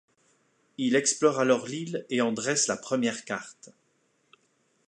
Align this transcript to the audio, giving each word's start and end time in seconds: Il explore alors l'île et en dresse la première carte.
Il 0.79 0.95
explore 0.95 1.37
alors 1.37 1.67
l'île 1.67 2.07
et 2.09 2.21
en 2.21 2.31
dresse 2.31 2.65
la 2.65 2.75
première 2.75 3.23
carte. 3.23 3.69